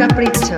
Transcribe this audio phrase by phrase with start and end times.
[0.00, 0.56] Capricha.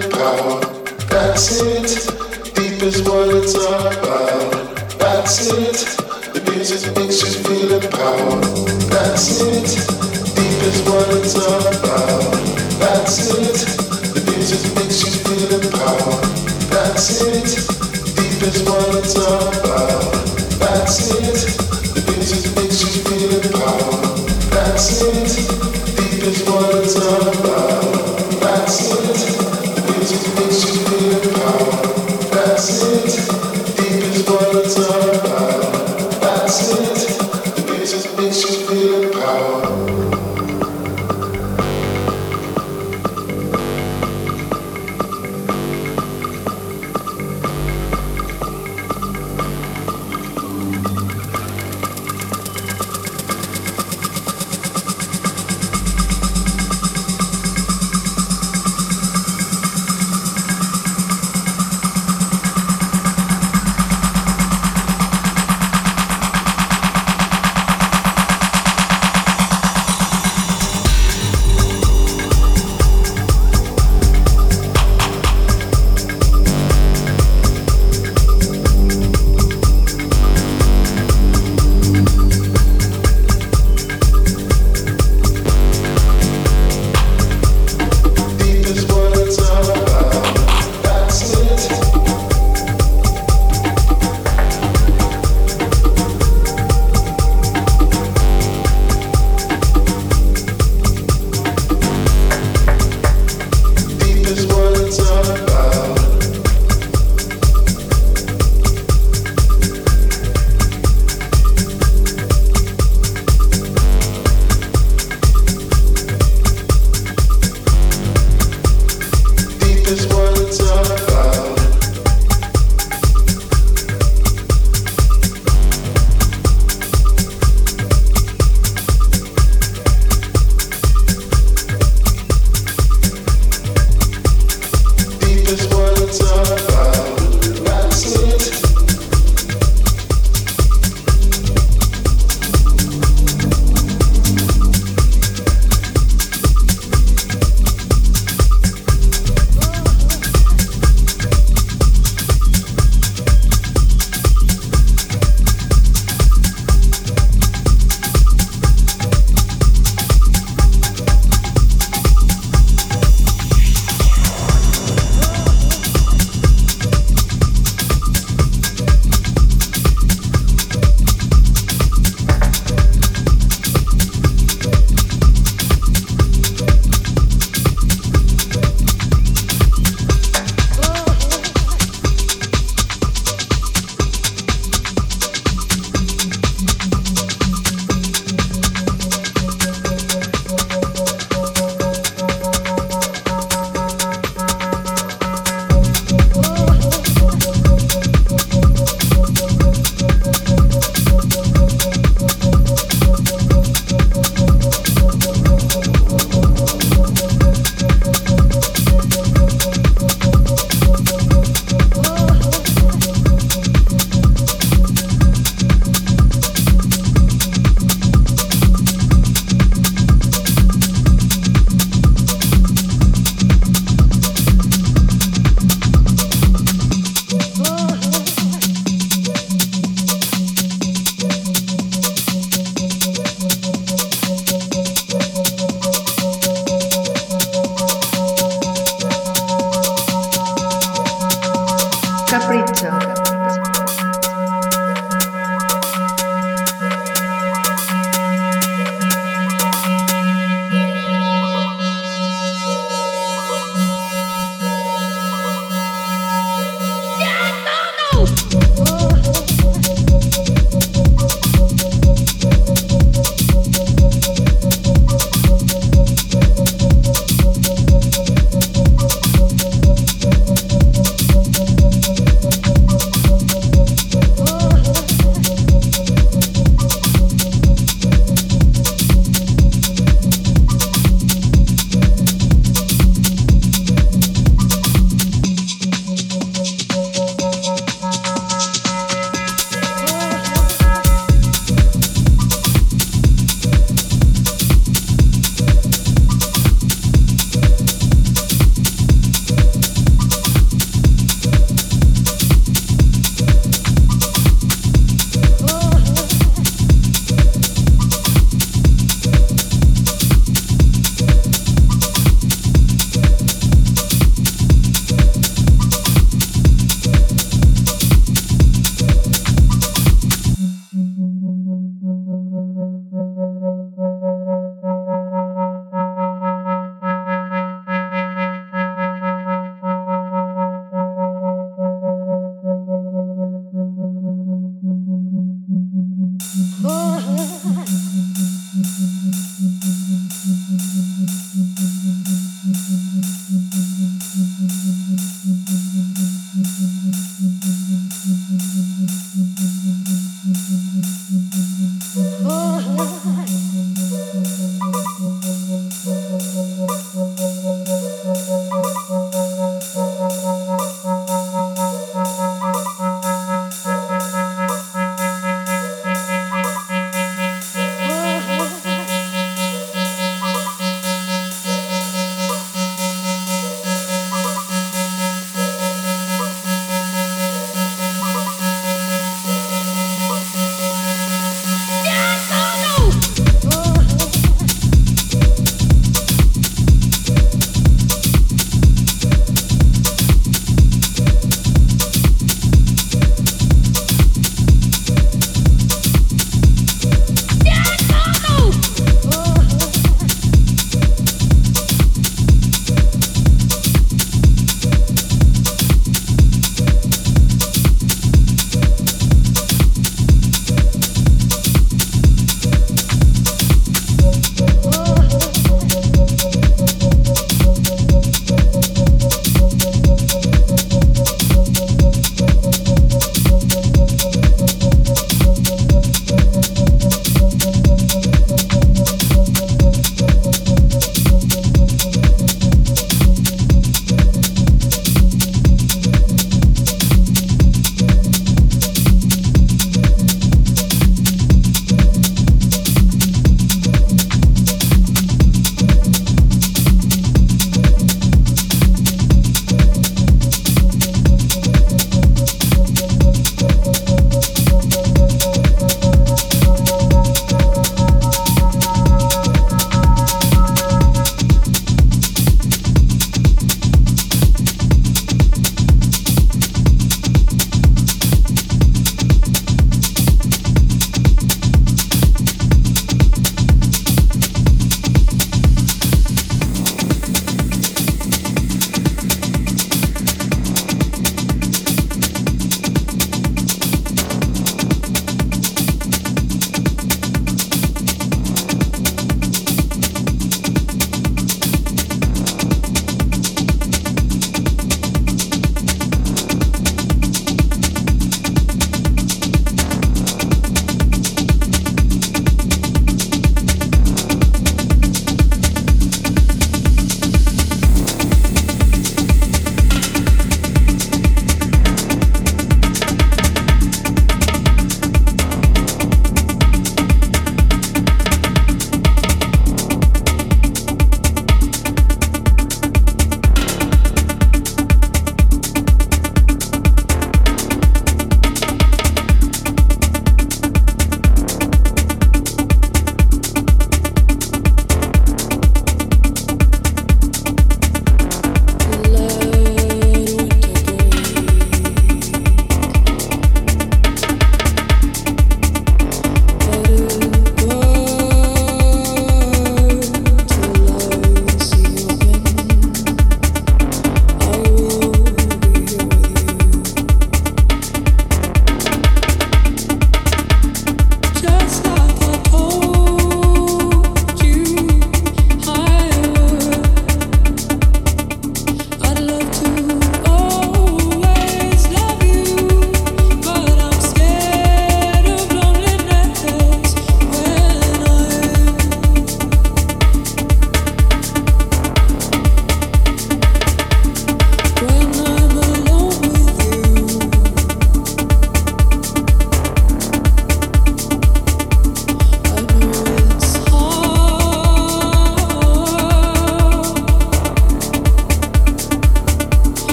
[0.00, 0.60] power.
[1.10, 2.54] That's it.
[2.54, 4.98] Deep is what it's about.
[4.98, 5.76] That's it.
[6.32, 8.40] The music makes you feel the power.
[8.88, 9.68] That's it.
[10.32, 12.32] Deep is what it's about.
[12.80, 13.58] That's it.
[14.14, 16.20] The music makes you feel the power.
[16.72, 17.52] That's it.
[18.16, 20.12] Deep is what it's about.
[20.58, 21.36] That's it.
[21.92, 24.00] The music makes you feel the power.
[24.56, 25.32] That's it.
[25.96, 27.91] Deep is what it's about.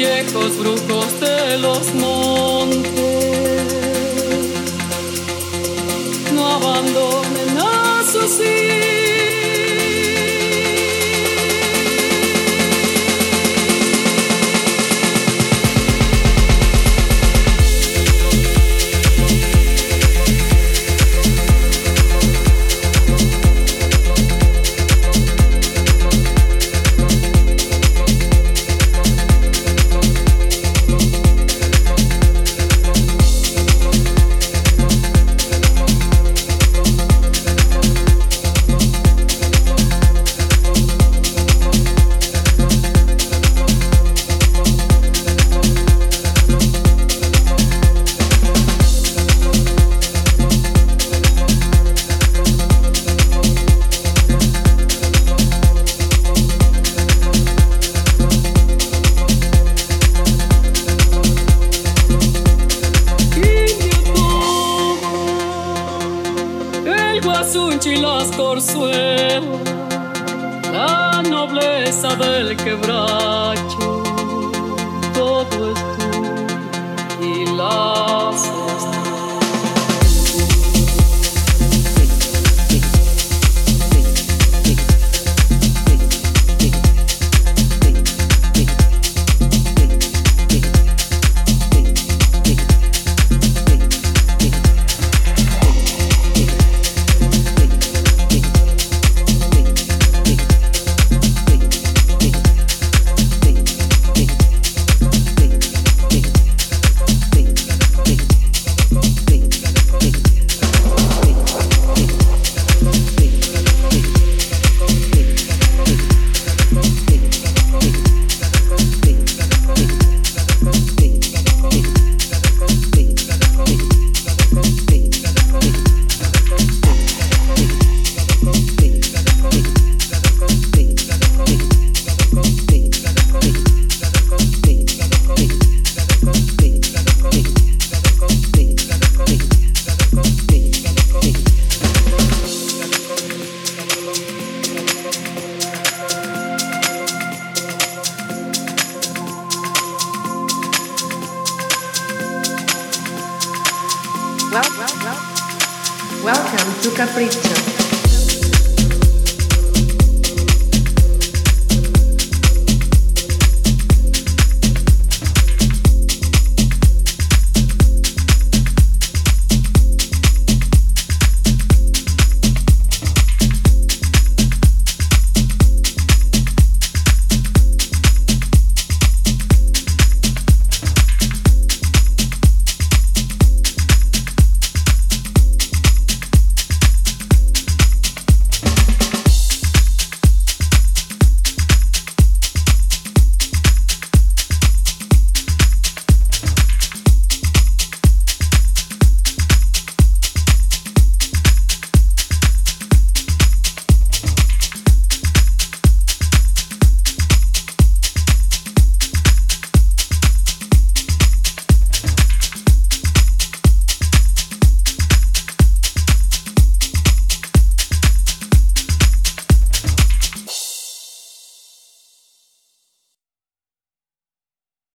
[0.00, 2.82] viejos brujos de los montes.
[6.32, 8.99] No abandonen a sus hijos.